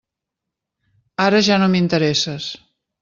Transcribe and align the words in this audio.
Ara 1.25 1.41
ja 1.49 1.59
no 1.65 1.69
m'interesses. 1.75 2.49